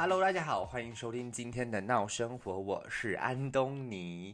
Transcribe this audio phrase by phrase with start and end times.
[0.00, 4.32] Hello，大家好，欢迎收听今天的闹生活，我是安东尼。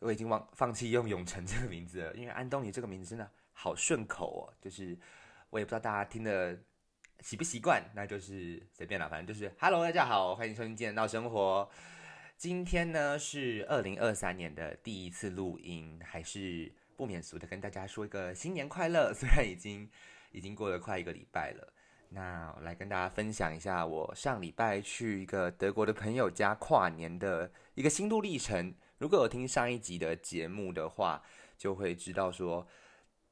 [0.00, 4.42] 我已经忘放弃用永成这个名字了，因为安东尼这个名字真的好顺口哦。
[4.60, 4.98] 就是
[5.50, 6.58] 我也不知道大家听的
[7.20, 11.70] 习不习惯，那就是随便了，反正就是 Hello，大家好，欢迎收听今天的闹生活。
[12.36, 19.14] 今天呢是二零二三年的第一次录音，还是不免俗的跟大家说一个新年快乐。
[19.14, 19.88] 虽然已经
[20.32, 21.72] 已经过了快一个礼拜了。
[22.10, 28.74] 那我来跟大家分享一下我上礼拜去一个德国的朋友家跨年的一个心路历程。
[28.96, 31.22] 如果有听上一集的节目的话，
[31.56, 32.66] 就会知道说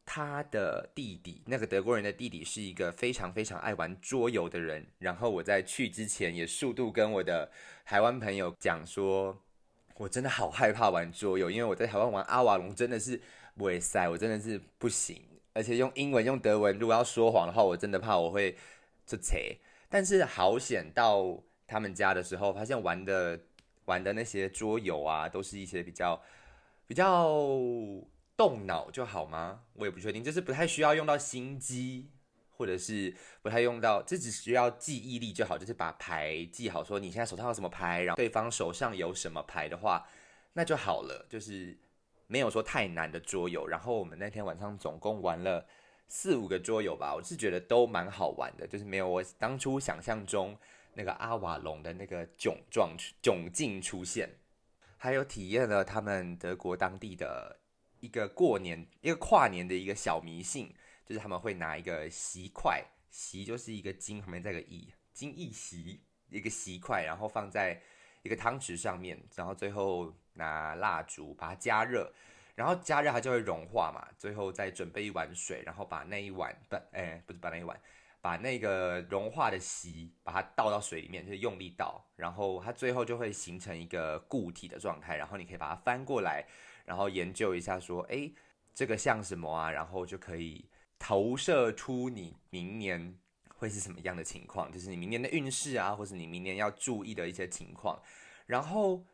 [0.04, 4.86] 他的弟弟，那个德国人的弟弟是一个非常非常爱玩桌游的人。
[4.98, 7.50] 然后我在去之前也速度跟我的
[7.84, 9.36] 台湾朋友讲说，
[9.96, 13.20] 我真的好害怕玩桌游，因为我在台湾玩阿瓦隆真的是
[13.56, 15.20] 不会塞，我真的是不行。
[15.56, 18.54] 而且用英文、用德文，如果要说谎的话，我真的怕我会
[19.06, 19.38] 就扯。
[19.88, 23.40] 但是好险，到他们家的时候，发现玩的
[23.86, 26.20] 玩的那些桌游啊，都是一些比较
[26.86, 27.26] 比较
[28.36, 29.62] 动脑就好吗？
[29.72, 32.10] 我也不确定，就是不太需要用到心机，
[32.50, 40.06] 或者是不太用到，这只需要记忆力就好，就是把牌记好，说你现在手上有什么牌，然后对方手上有什么牌的话，
[40.52, 41.78] 那就好了，就是。
[42.28, 45.64] 没有说太难的桌游，然后我们那天晚上总共玩了
[46.08, 50.58] 四五个桌游吧，我是觉得都蛮好玩的，就是没有我当初想象中
[50.94, 54.28] 那个阿瓦隆的那个窘状窘境出现，
[54.96, 57.60] 还有体验了他们德国当地的
[58.00, 60.74] 一个过年一个跨年的一个小迷信，
[61.06, 67.80] 就是他们会拿一个席块，席就是一个金旁边再个一，金一席一个席块，然后放在
[68.22, 70.12] 一个汤匙上面，然后最后。
[70.36, 72.12] 拿蜡烛把它加热，
[72.54, 74.06] 然后加热它就会融化嘛。
[74.16, 77.78] 最后再准备一碗水，然后把那一碗不，哎，不是把那一碗，
[78.20, 85.16] 把那个融化的锡把它倒到水里面，就是用力倒，然后它最后就会形成一个固体的状态。
[85.16, 86.44] 然后你可以把它翻过来，
[86.84, 88.30] 然后研究一下说，哎，
[88.74, 89.70] 这个像什么啊？
[89.70, 90.64] 然后就可以
[90.98, 98.00] 投射出你明年会是什么样的情况，就是你明年的运势啊，或是你明年要注意的一些情况，
[98.46, 99.04] 然后。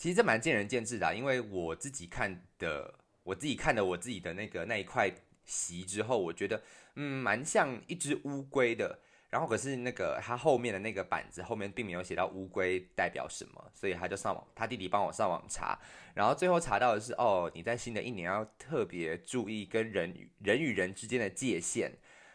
[0.00, 5.10] 其实这蛮见仁见智的，因为我自己看的，我自己看的我自己的那个那一块
[5.44, 6.62] 席之后，我觉得
[6.94, 8.98] 嗯蛮像一只乌龟的。
[9.28, 15.78] 然后可是那个他后面的那个板子后面并没有写到乌龟代表什么，所以他就上网，他弟弟帮我上网查，
[16.14, 21.92] 然后最后查到的是哦，你在新的一年要特别注意跟人与人与人之间的界限。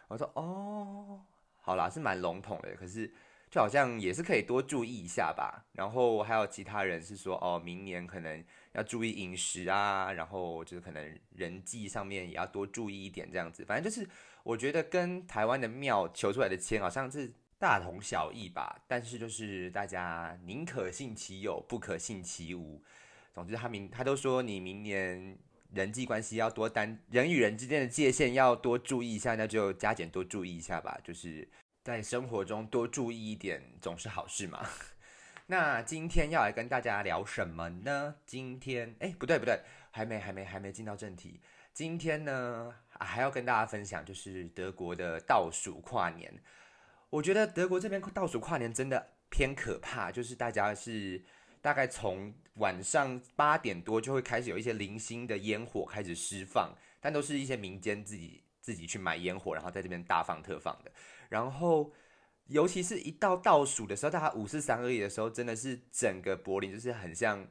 [0.08, 1.20] 我说哦，
[1.59, 3.12] 好啦，是蛮笼统的，可是。
[3.61, 8.43] 好像也是可以多注意一下吧，然后还有其他人是说哦，明年可能
[8.73, 13.63] 要注意饮食啊，然后就是可能人际上面也要多注意一点这样子。
[13.66, 14.07] 反正就是
[14.43, 22.81] 我觉得跟台湾的庙求出来的签好像是大同小异吧，但是就是大家宁可信其有，不可信其无。
[23.33, 25.37] 总之他明他都说你明年
[25.73, 31.47] 人际关系要多担人与人之间的界限要多注意一下，那就加减多注意一下吧，就是。
[31.85, 34.68] 在生活中多注意一点，总是好事嘛。
[35.46, 38.16] 那今天要来跟大家聊什么呢？
[38.25, 39.59] 今天，哎，不对不对，
[39.91, 41.40] 还没还没还没进到正题。
[41.73, 46.34] 今天呢，还要跟大家分享，就是德国的倒数跨年。
[47.12, 51.23] 我觉得德国这边倒数跨年真的偏可怕，就是大家是
[51.62, 60.91] 大概从晚上八点多就会开始有一些零星的烟火开始释放，但都是一些民间自己自己去买烟火，然后在这边大放特放的。
[61.35, 61.91] 然后，
[62.47, 67.46] 尤其是一到倒数的时候，大家五四三二一的时候，真的是整个柏林就是很像，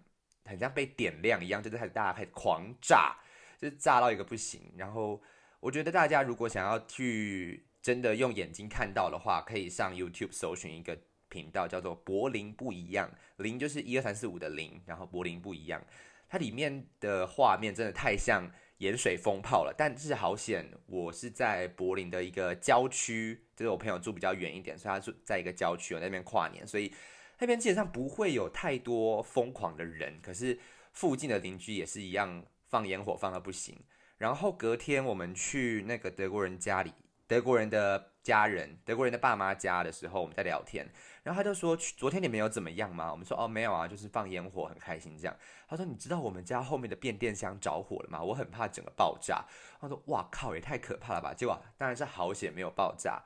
[0.46, 3.14] 很像被点亮一样，就是开始大家开始狂炸，
[3.58, 4.72] 就是炸到一个不行。
[4.78, 5.20] 然后，
[5.60, 15.84] 我觉得大家如果想要去真的用眼睛看到的话，可以上 YouTube 搜寻一个频道，叫做“柏林不一样”，零就是一二三四五的零，然后柏林不一样，
[16.26, 18.50] 它里面的画面真的太像。
[18.78, 26.92] 盐水风炮了，但是好险，我是在柏林的一个郊区，就是我朋友住比较远一点，所以他住在一个郊区，我那边跨年，所以
[27.38, 30.18] 那边基本上不会有太多疯狂的人。
[30.20, 30.58] 可是
[30.92, 33.78] 附近的邻居也是一样放烟火放到不行。
[34.18, 36.92] 然后隔天我们去那个德国人家里，
[37.26, 40.84] 德国人的家人，德国人的爸妈家的时候，我们在聊天。
[41.22, 45.36] 然后他就说：“昨天你们有怎么样吗？”我们说：“哦，没有啊，就是放烟火，很开心这样。”
[45.68, 48.22] 他说：“你知道我们家后面的变电箱着火了吗？
[48.22, 49.44] 我很怕整个爆炸。”
[49.80, 53.22] 他说：“哇靠，也太可怕了吧！”结果当然是好险没有爆炸。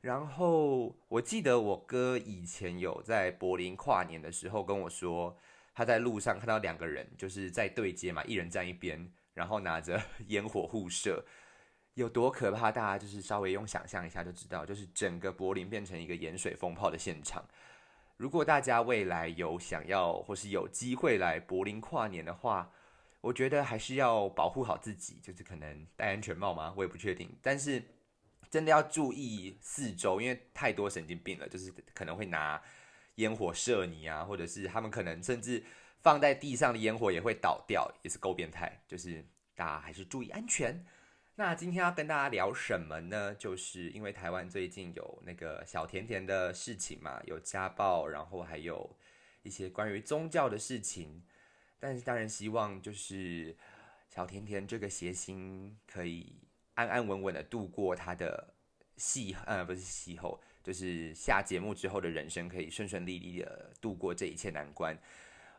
[0.00, 5.36] 然后我记得我哥以前有在柏林跨年的时候跟我说，
[5.74, 11.24] 他在路上看到两个人就是在对接嘛，一人站一边，然后拿着 烟火互射。
[12.00, 12.72] 有多可怕？
[12.72, 17.44] 大家就是稍微用想象一下就知道，就是整个柏林变成一个盐水风炮的现场。
[18.16, 22.70] 如果大家未来有想要或是有机会来柏林跨年的话，
[23.20, 26.72] 我觉得还是要保护好自己，就是可能戴安全帽吗？
[26.76, 27.30] 我也不确定。
[27.42, 27.82] 但是
[28.50, 32.60] 真的要注意四周，因为太多神经病了，就是可能会拿
[33.16, 35.62] 烟火射你啊，或者是他们可能甚至
[36.02, 38.82] 放在地上的烟火也会倒掉，也是够变态。
[38.88, 39.24] 就是
[39.54, 40.82] 大家还是注意安全。
[41.40, 43.34] 那今天要跟大家聊什么呢？
[43.34, 48.94] 就是因为台湾最近有那个小甜甜的事情嘛，有家暴，然后还有
[49.42, 51.22] 一些关于宗教的事情。
[51.78, 53.56] 但是当然希望就是
[54.10, 56.36] 小甜甜这个谐星可以
[56.74, 58.52] 安安稳稳的度过他的
[58.98, 64.94] 戏，呃，不是戏后，就是下节目之后的人生，可以顺顺利利的度过这一切难关。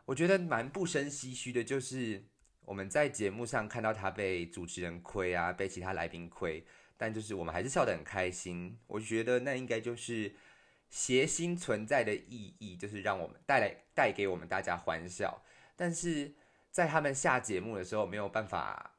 [0.04, 2.22] 我觉得蛮不生唏嘘的，就是。
[2.64, 6.64] 我们在节目上看到他被主持人亏啊，被其他来宾亏，
[6.96, 8.78] 但就是我们还是笑得很开心。
[8.86, 10.32] 我觉得那应该就是
[10.88, 15.42] 谐星存在的意义，就是让我们带来带给我们大家欢笑。
[15.74, 16.34] 但是
[16.70, 18.94] 在他们下节目的时候，没有办法，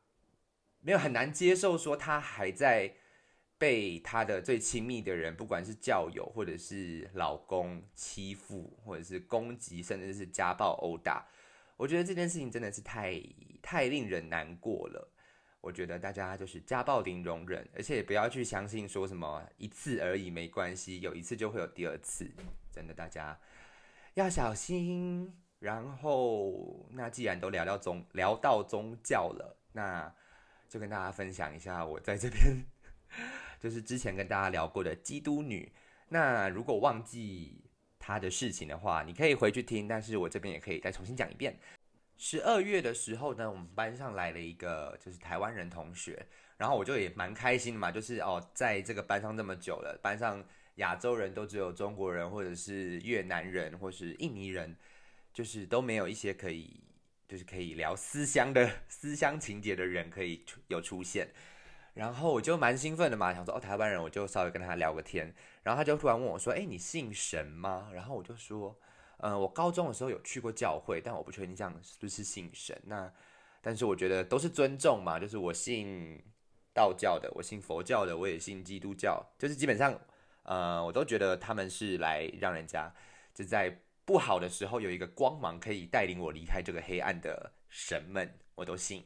[0.82, 2.94] 没有很难接受说他还在
[3.58, 11.26] 被他的最亲密的人，不管是教友或者是老公欺负，或者是攻击，甚至是家暴殴打。
[11.78, 13.22] 我觉得这件事情真的是太
[13.62, 15.10] 太令人难过了。
[15.60, 22.30] 我觉得大家就是家暴零容忍，而且也不要去相信说什么一次而已没关系，有一次就会有第二次。
[22.72, 23.40] 真的，大家
[24.14, 25.34] 要小心。
[25.60, 30.14] 然后，那既然都聊到宗聊到宗教了，那
[30.68, 32.66] 就跟大家分享一下我在这边
[33.60, 35.72] 就是之前跟大家聊过的基督女。
[36.10, 37.62] 那如果忘记。
[38.06, 41.58] 他的事情的话，你可以回去听，但是我这边也可以再重新讲一遍。
[42.18, 46.28] 十二月的时候呢，我们班上来了一个就是台湾人同学，
[46.58, 50.44] 然后我就也蛮开心的嘛，就是哦，在这个班上这么久了，班上
[50.76, 54.76] 亚洲人都只有中国人或者是越南人或是印尼人，
[55.34, 56.82] 就是都没有一些可以
[57.26, 61.30] 就是可以聊思乡的 思乡情节的人可以有出现。
[61.94, 65.34] 然后我就蛮兴奋的嘛，想说哦，台湾人，我就稍微跟他聊个天。
[65.62, 68.76] 然后他就突然问我说：“哎，你信神吗？”然后我就说
[69.22, 72.76] ：“嗯，我高中的时候有去过教会，但我不确定这样是不是信神。
[72.86, 73.14] 那
[73.62, 76.20] 但是我觉得都是尊重嘛，就是我信
[76.74, 79.98] 道教的，我信佛教的，我也信基督教，就是基本上，
[80.44, 82.92] 呃，我都觉得他们是来让人家
[83.36, 89.06] 就在不好的时候有一个光芒可以带领我离开这个黑暗的神们，我都信。”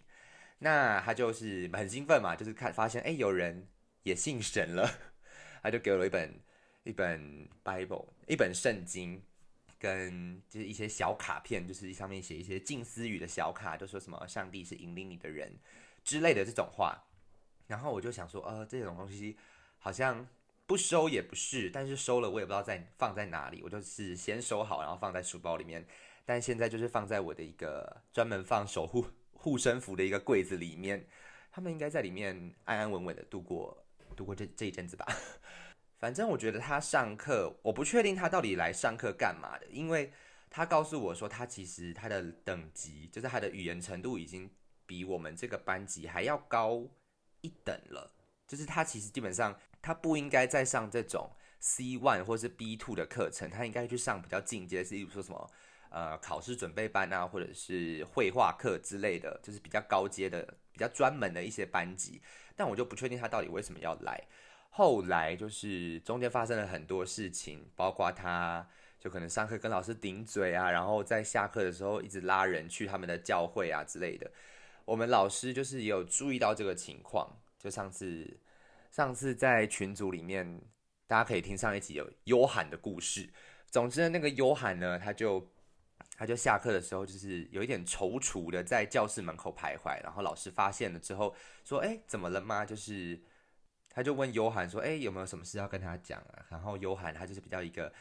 [0.59, 3.67] 那他就是很兴奋嘛，就是看发现哎，有人
[4.03, 4.89] 也信神了，
[5.61, 6.39] 他就给我了一本
[6.83, 9.21] 一本 Bible，一本圣经，
[9.77, 15.55] 跟就是一些小卡片，就是上面写一些近思语的小卡，就说什么上帝是引领你的人
[16.03, 17.03] 之类的这种话。
[17.67, 19.37] 然后我就想说，呃，这种东西
[19.77, 20.25] 好像
[20.65, 25.85] 不收也不是，但是收了我也不知道在放在哪里，我就是先收好，然后放在书包里面。
[26.25, 29.05] 但现在就是放在我的一个专门放守护。
[29.47, 31.07] 护身符的一个柜子里面，
[31.49, 35.07] 他们应该在里面安安稳稳的度过度过这这一阵子吧。
[35.97, 40.11] 反正我觉得他上课，我不确定他到底来上课干嘛的，因为
[40.49, 44.51] 他告诉我说，他其实他的等级，就是他的语言程度已经
[44.85, 46.85] 比我们这个班级还要高
[47.39, 48.11] 一等了。
[48.45, 55.49] 就是他其实基本上他不应该再上这种 C one 或是 B two 的课程，他应该去上比较进阶，是例如说什么。
[55.89, 60.41] 呃，考试准备班啊，或者是绘画课之类的，就是比较高阶的、
[60.73, 62.21] 比较专门的一些班级。
[62.55, 64.21] 但我就不确定他到底为什么要来。
[64.69, 68.67] 后来就是中间发生了很多事情，包括他
[68.99, 74.29] 就可能上课跟老师顶嘴啊，然后在下课的时候一直拉人去他们的教会啊之类的。
[74.85, 77.39] 我们老师就是也有注意到这个情况。
[77.57, 78.39] 就上次，
[78.91, 80.61] 上次在群组里面，
[81.07, 83.29] 大家可以听上一集有优罕的故事。
[83.69, 85.47] 总之，那个优罕呢，他就。
[86.17, 93.21] 他就下课的时候，就是有一点踌躇的在教室门口徘徊，然后老师发现了之后说：“哎，怎么了吗？”就是
[93.87, 97.93] 他就问优涵说：“哎，有没有什么事要跟他讲啊？”然后优涵他就是比较一个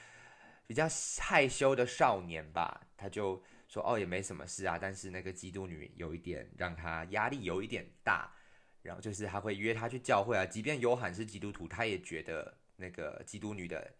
[0.66, 0.88] 比较
[1.20, 8.32] 害羞的少年吧，他就说：“哦，也没什么事啊，但是那个基督女有一点让他压力有一点大，
[8.80, 13.92] 然后就是他会约他去教会啊，即便优涵是基督徒，他也觉得那个基督女的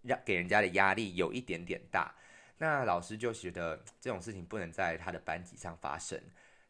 [0.00, 2.10] 让给人家的压力有一点点大。”
[2.62, 6.16] 那老师就觉得这种事情不能在他的班级上发生，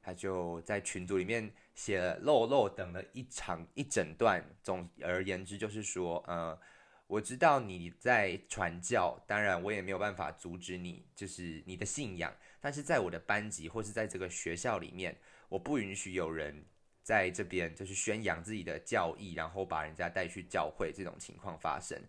[0.00, 4.42] 他就在群组里面写了漏漏等了一长一整段。
[4.62, 6.58] 总而言之，就是说，呃，
[7.06, 12.34] 我知道你在传教，当然我也没有办法阻止你，就是你的信仰。
[12.58, 15.14] 但是在我的班级或是在这个学校里面，
[15.50, 16.64] 我不允许有人
[17.02, 22.02] 在这边就是宣扬自己的教义，然后把人家带去教会这种情况发生。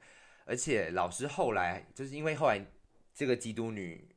[0.46, 2.66] 而且老师后来就是因为后来。
[3.14, 4.10] 这个基督女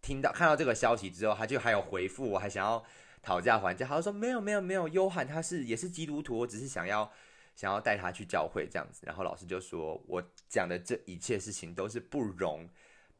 [0.00, 2.84] 听到看到这个消息之后，她就还有回复我，还想要
[3.22, 3.86] 讨价还价。
[3.86, 7.10] 她说没有没有没有，约翰他是也是基督徒，我只是想要
[7.56, 9.02] 想要带他去教会这样子。
[9.06, 12.68] 然后老师就说我讲的这一切事情都是不容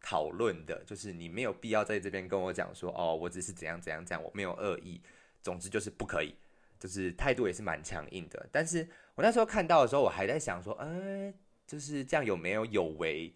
[0.00, 5.00] 讨论的，就是你没有必要在这边跟我讲说哦，我只是怎样怎样这样，我没有恶意。
[5.42, 6.34] 总之就是不可以，
[6.78, 8.48] 就是态度也是蛮强硬的。
[8.50, 11.34] 但是我那时候看到的时候，我还在想说，哎，
[11.66, 13.34] 就是这样有没有有违？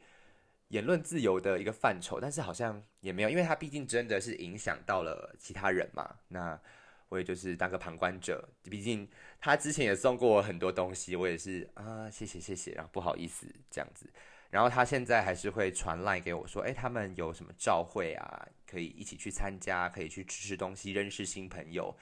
[0.68, 6.16] 言论自由的一个范畴，但是好像也没有，因为他毕竟真的是影响到了其他人嘛。
[6.28, 6.60] 那
[7.08, 9.08] 我也就是当个旁观者，毕竟
[9.40, 14.10] 他之前也送过我很多东西，我也是啊，谢谢谢谢，然后不好意思这样子。
[14.50, 21.94] 然后他现在还是会传赖给我说，哎，他们有什么召会啊，可以一起去参加，可以去吃吃东西，认识新朋友。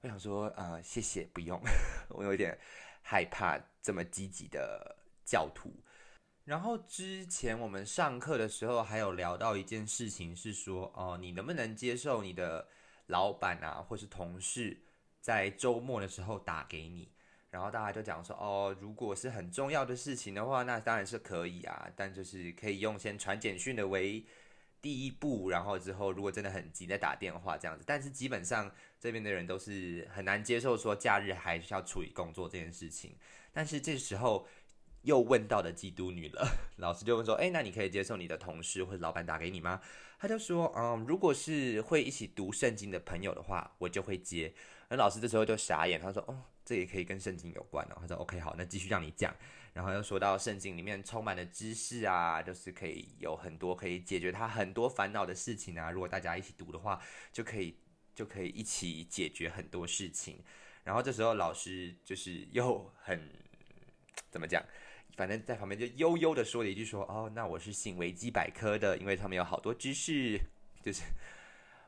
[0.00, 1.60] 我想说，呃，谢谢，不用，
[2.08, 2.56] 我有点
[3.02, 5.72] 害怕这么积极的教徒。
[6.48, 12.66] 然后之前我们上课的时候还有聊到一件事情，是说哦，你能不能接受你的
[13.08, 14.80] 老板啊，或是同事
[15.20, 17.12] 在周末的时候打给你？
[17.50, 24.24] 然后大家就讲说哦，如果是很重要的事情的话，那当然是可以啊，但就是可以用先传简讯的为
[24.80, 27.84] 第一步，然后之后如果真的很急再打电话这样子。
[27.86, 33.14] 但是基本上这边的人都是很难接受说假日还需要处理工作这件事情。
[33.52, 34.48] 但是这时候。
[35.02, 39.80] 又问到的基督女了， 老师就问说：“哎，那你可以接受你的同事或者老板打给你吗？”
[40.18, 44.52] 他就说：“嗯，如果是会一起读圣经的朋友的话，我就会接。”
[44.90, 49.34] 那老师这时候就傻眼，他说：“哦，这也可以跟圣经有关哦。”他说：“OK，好，那继续让你讲。”
[49.74, 55.90] 然后又说到圣经里面充满了知识啊，就是可以有很多可以解决他很多烦恼的事情啊。
[55.92, 57.00] 如果大家一起读的话，
[57.32, 57.78] 就可以
[58.12, 60.42] 就可以一起解决很多事情。
[60.82, 63.30] 然后这时候老师就是又很
[64.30, 64.60] 怎么讲？
[65.18, 70.38] 反正在旁边就悠悠的说了一句：“说哦，那我是信维基百科的，因为他们有好多知识。
[70.80, 71.02] ”就是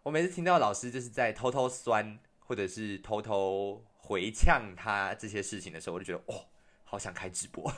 [0.03, 6.45] 我每次听到老师就是在偷偷酸，或者是偷偷回呛他这些事情的时候，我就觉得哦，
[6.83, 7.73] 好想开直播。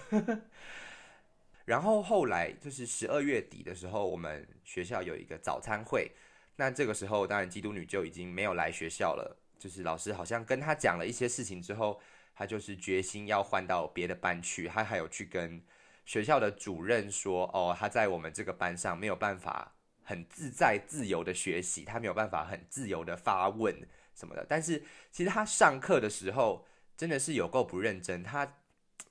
[1.66, 6.10] 然后后来就是十二月底的时候，我们学校有一个早餐会，
[6.56, 9.36] 那这个时候当然基督女就已经没有来学校了。
[9.58, 12.00] 就是老师好像跟他讲了一些事情之后。
[12.34, 15.62] 他就是决心要换到别的班去，他还有去跟
[16.04, 23.74] 学校的主任说：“哦，他在我们这个班上没有办法很自在、自由的学习，他没有办法很自由的发问
[24.14, 24.44] 什么的。
[24.48, 28.58] 但是其实他上课的时候真的是有够不认真，他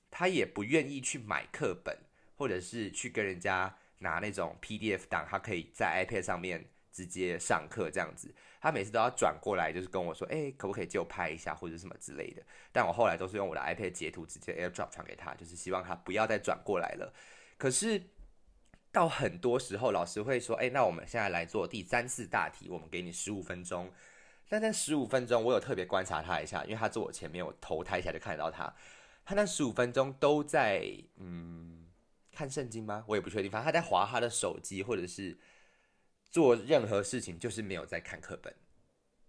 [0.09, 1.97] 他也不愿意去买课本，
[2.35, 17.11] 或者是去跟人家拿那种 PDF 档，他可以在 iPad 上面直接上课这样子。”他每次都要转过来，就是跟我说：“哎，可不可以借我拍一下，或者什么之类的？”但我后来都是用我的 iPad 截图，直接 AirDrop 传给他，就是希望他不要再转过来了。
[17.57, 18.03] 可是
[18.91, 23.91] 到很多时候，老师会说：“哎，那我们现在来做第三次大题，我们给你十五分钟。”
[24.47, 28.71] 但在十五分钟，我有特别观察他一下，因为他坐我前面，我头抬起来就看得到他。
[29.25, 31.87] 他那十五分钟都在嗯
[32.31, 33.03] 看圣经吗？
[33.07, 35.35] 我也不确定，反正他在划他的手机，或者是。
[36.31, 38.55] 做任何事情就是没有在看课本，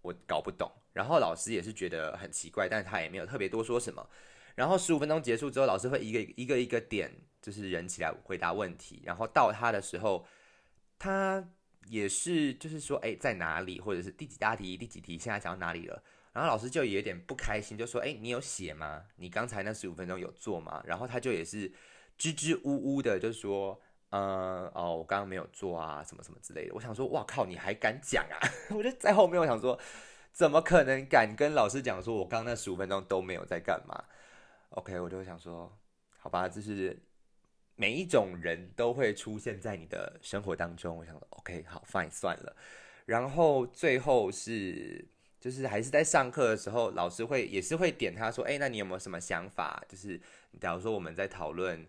[0.01, 0.71] 我搞不懂。
[0.93, 4.09] 然后老师也是觉得很奇怪，但是他也没有特别多说什么。
[4.55, 9.01] 然后十五分钟结束之后，老师会一个一个一个点，就是人起来回答问题。
[9.03, 10.25] 然后到他的时候，
[10.97, 11.45] 他
[11.87, 16.01] 也是就是说，哎，在哪里，或者是第几大题、第几题，现在讲到哪里了？
[16.31, 19.03] 然后老师就有点不开心，就说，哎，你有写吗？
[19.17, 20.81] 你刚才那十五分钟有做吗？
[20.85, 21.73] 然后他就也是
[22.17, 23.81] 支支吾吾的，就说。
[24.15, 26.75] 嗯哦，我刚刚没有做啊，什么什么之类的。
[26.75, 28.37] 我想说，哇靠，你还敢讲啊？
[28.69, 29.79] 我就在后面，我想说，
[30.31, 34.03] 怎么可能敢跟老师讲说，我刚刚那十五分钟都没有在干嘛
[34.69, 35.75] ？OK，我就想说，
[36.19, 36.95] 好吧，就是
[37.75, 40.95] 每一种人都会出现在你的生活当中。
[40.95, 42.55] 我想说，OK，好，fine，算了。
[43.07, 45.03] 然后最后是，
[45.39, 49.83] 就是还是在上课的时候，老师会也是会点他说，哎，那你有没有什么想法？
[49.89, 50.21] 就是
[50.61, 51.83] 假如说我们在讨论。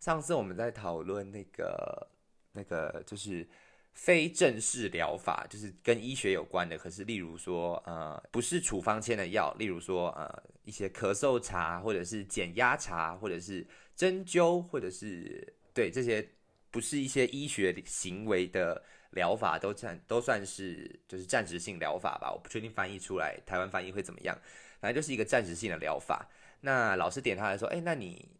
[0.00, 2.08] 上次我们在讨论那个
[2.52, 3.46] 那个就是
[3.92, 6.78] 非正式疗法，就是跟医学有关的。
[6.78, 16.26] 可是，例如说，呃，不是处方签的药，例如说，呃，一些咳嗽茶，或者是减压茶，或者是针灸，或者是对这些
[16.70, 22.32] 不是一些医学行为的疗法，都算都算是就是暂时性疗法吧。
[22.32, 24.34] 我不确定翻译出来台湾翻译会怎么样，
[24.80, 26.26] 反正就是一个暂时性的疗法。
[26.62, 28.39] 那老师点他来说，哎，那你。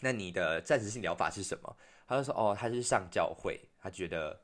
[0.00, 1.76] 那你的暂时性疗法是什么？
[2.06, 4.38] 他就说：“哦，他是上教会，他觉得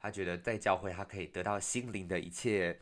[0.00, 2.80] 他觉得在教会他可以得到心灵的一切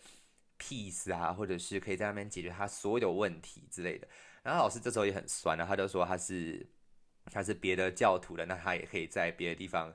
[0.58, 4.06] peace 啊，或者是可以在那边解决他所有问题之类的。”
[4.42, 6.66] 然后老师这时候也很酸了，他就说他是
[7.26, 9.94] 他是别的教徒的，那他也可以在别的地方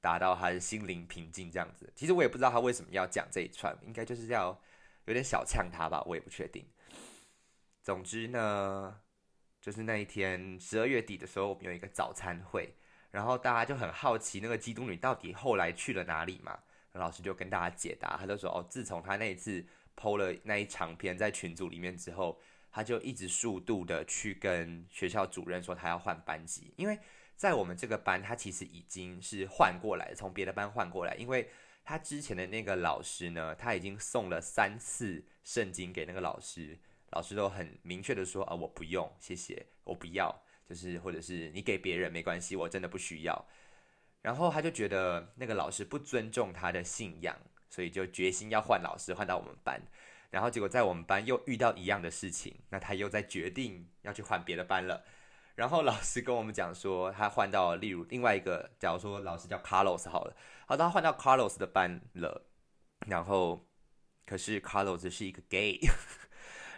[0.00, 1.90] 达到他的心灵平静这样子。
[1.94, 4.60] 其实我也不知道他为什么要讲这一串，应该就是要
[5.06, 6.66] 有点小呛他吧，我也不确定。
[7.82, 9.00] 总之呢，
[9.66, 12.72] 就是那一天十二月底的时候，我们有一个早餐会，
[13.10, 16.56] 然后大家就很好奇那个基督女到底后来去了哪里嘛。
[16.92, 26.96] 老师就跟大家解答，他就说：“哦，自从他那一次剖了那一长篇在群组里面之后，他就一直速度的去跟学校主任说他要换班级，因为
[27.34, 31.50] 在我们这个班，他其实已经是换过来，从别的班换过来，因为
[31.84, 36.78] 他之前的那个老师呢，他已经送了三次圣经给那个老师，
[37.16, 40.30] 老师都很明确的说啊，我不用，谢谢，我不要，
[40.68, 43.46] 就是或者是你给别人没关系，我真的不需要。”
[44.20, 47.34] 然后他就觉得那个老师不尊重他的信仰，
[47.70, 49.80] 所以就决心要换老师，换到我们班。
[50.30, 55.02] 然后结果在我们班又遇到一样的事情，那他又在决定要去换别的班了。
[55.54, 62.44] 然后老师跟我们讲说，他换到例如另外一个，假如说老师叫 Carlos 好了，好，他换到 Carlos 的班了。
[63.06, 63.66] 然后
[64.26, 65.78] 可是 Carlos 是一个 gay，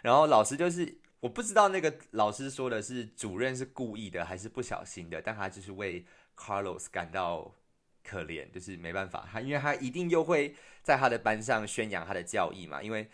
[0.01, 6.05] 然后老师就是我不知道那个老师说的是主任是故意的还是不小心的，但他就是为。
[6.41, 7.53] Carlos 感到
[8.01, 12.81] 可怜，就是没办法，他因为他一定又会在他的班上宣扬他的教义嘛。
[12.81, 13.09] 因为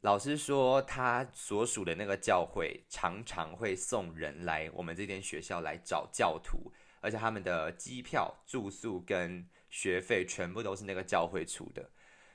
[0.00, 11.90] 老师说他所属的那个教会常常会送人来我们这间学校来找教徒，而且他们的机票、住宿跟学费全部都是那个教会出的。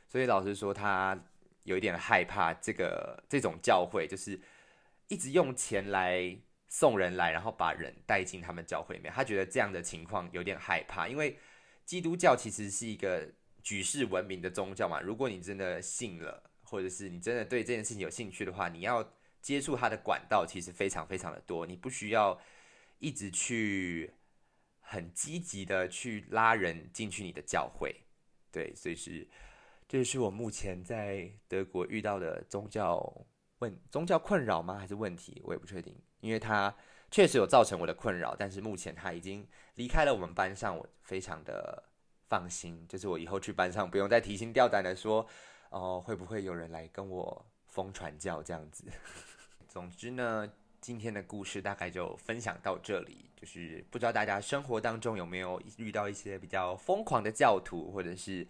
[0.08, 1.20] 所以老师说他
[1.66, 4.42] 有一点害怕这个这种教会，就是
[5.10, 6.40] 一直用钱来。
[6.68, 9.14] 送人来，然后把人带进他们教会里面。
[9.14, 11.38] 他觉得这样的情况有点害怕，因为
[11.86, 13.32] 基督教其实是一个
[13.64, 15.00] 举世闻名的宗教嘛。
[15.00, 21.66] 如果你真的信了，或者是你真的对这件事情有兴趣的话，你要接触他的管道其实非常非常的多。
[21.66, 22.38] 你不需要
[23.00, 24.12] 一直去
[24.82, 27.96] 很积极的去拉人进去你的教会。
[28.52, 29.26] 对，所以是
[29.88, 33.26] 这是我目前在德国遇到的宗教
[33.60, 34.78] 问宗教困扰吗？
[34.80, 35.42] 还是问题？
[35.46, 35.96] 我也不确定。
[36.20, 36.76] 因为他
[37.12, 41.84] 确实有造成我的困扰，但是目前他已经离开了我们班上，我非常的
[42.28, 42.84] 放心。
[42.90, 45.26] 就是我以后去班上不用再提心吊胆的说，
[45.70, 48.86] 哦，会不会有人来跟我疯传教这样子。
[49.70, 53.30] 总之呢，今天的故事大概就分享到这里。
[53.36, 58.48] 就是不知道大家生活当中有没有遇到一些比较疯狂的教徒，或者是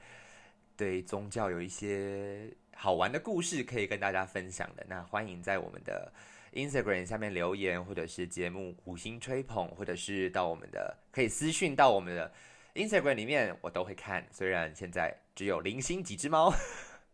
[0.77, 4.85] 对宗教有一些好玩的故事可以跟大家分享的。
[4.87, 6.11] 那欢迎在我们的。
[6.55, 12.31] Instagram 下面留言，或者是节目五星吹捧，或者是到我们的可以私讯到我们的
[12.75, 14.25] Instagram 里面，我都会看。
[14.31, 16.53] 虽然现在只有零星几只猫，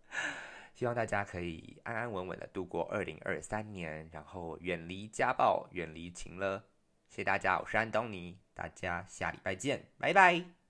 [0.75, 6.63] 希望大家可以安安稳稳的度过二零二三年，然后远离家暴，远离情了。
[7.09, 10.60] 谢谢大家，我是安东尼，大家下礼拜见，拜拜。